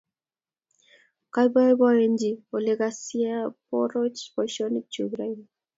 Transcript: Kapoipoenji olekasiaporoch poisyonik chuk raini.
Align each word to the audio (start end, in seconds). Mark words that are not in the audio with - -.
Kapoipoenji 1.33 2.29
olekasiaporoch 2.55 4.21
poisyonik 4.33 4.85
chuk 4.93 5.11
raini. 5.19 5.43